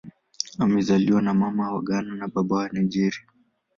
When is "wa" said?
1.73-1.81, 2.57-2.67